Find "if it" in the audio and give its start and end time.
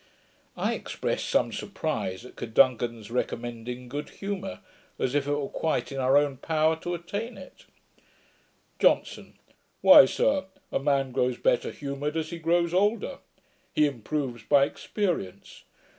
5.13-5.31